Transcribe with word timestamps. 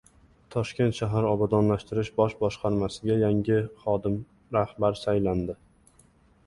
Toshkent 0.53 0.95
shahar 0.99 1.27
Obodonlashtirish 1.31 2.09
bosh 2.21 2.33
boshqarmasiga 2.47 3.19
yangi 3.25 3.59
rahbar 4.59 5.01
tayinlandi 5.05 5.61